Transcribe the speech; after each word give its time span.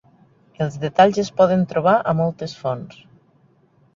Els 0.65 0.77
detalls 0.85 1.19
es 1.23 1.29
poden 1.41 1.67
trobar 1.73 1.95
a 2.11 2.15
moltes 2.21 2.55
fonts. 2.63 3.07